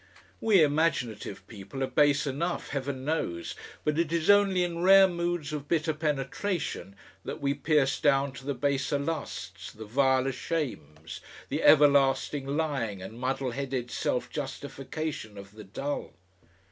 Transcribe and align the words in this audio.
We 0.39 0.63
imaginative 0.63 1.45
people 1.47 1.83
are 1.83 1.87
base 1.87 2.25
enough, 2.25 2.69
heaven 2.69 3.05
knows, 3.05 3.53
but 3.83 3.99
it 3.99 4.11
is 4.11 4.31
only 4.31 4.63
in 4.63 4.81
rare 4.81 5.07
moods 5.07 5.53
of 5.53 5.67
bitter 5.67 5.93
penetration 5.93 6.95
that 7.23 7.39
we 7.39 7.53
pierce 7.53 7.99
down 7.99 8.31
to 8.31 8.45
the 8.47 8.55
baser 8.55 8.97
lusts, 8.97 9.71
the 9.71 9.85
viler 9.85 10.31
shames, 10.31 11.21
the 11.49 11.61
everlasting 11.61 12.47
lying 12.47 12.99
and 12.99 13.19
muddle 13.19 13.51
headed 13.51 13.91
self 13.91 14.31
justification 14.31 15.37
of 15.37 15.51
the 15.51 15.65
dull. 15.65 16.11